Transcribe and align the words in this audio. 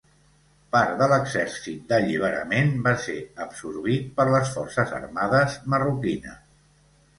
Part 0.75 0.93
de 1.01 1.07
l'Exèrcit 1.11 1.83
d'Alliberament 1.91 2.73
va 2.89 2.95
ser 3.05 3.19
absorbit 3.47 4.09
per 4.19 4.27
les 4.33 4.57
forces 4.57 4.97
armades 5.03 5.61
marroquines. 5.77 6.45